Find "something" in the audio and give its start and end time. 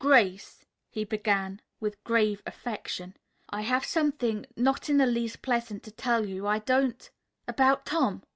3.85-4.47